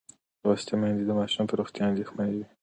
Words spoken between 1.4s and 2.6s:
پر روغتیا اندېښمنه وي.